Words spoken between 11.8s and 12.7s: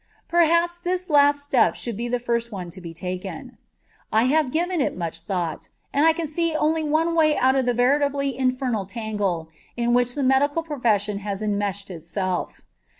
itself.